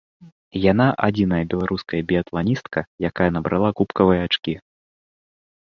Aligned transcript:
Яна 0.71 0.85
адзіная 1.07 1.41
беларуская 1.51 2.01
біятланістка, 2.11 2.79
якая 3.11 3.29
набрала 3.37 3.69
кубкавыя 3.81 4.27
ачкі. 4.31 4.53